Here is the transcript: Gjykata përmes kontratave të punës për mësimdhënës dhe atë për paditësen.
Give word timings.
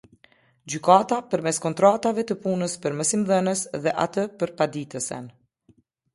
Gjykata 0.73 1.19
përmes 1.33 1.59
kontratave 1.65 2.23
të 2.31 2.37
punës 2.47 2.75
për 2.87 2.97
mësimdhënës 3.03 3.63
dhe 3.85 3.95
atë 4.07 4.27
për 4.43 4.57
paditësen. 4.63 5.31